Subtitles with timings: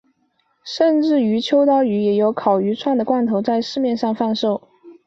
[0.65, 4.67] 甚至于秋刀鱼也有烤鱼串的罐头在市面上贩售。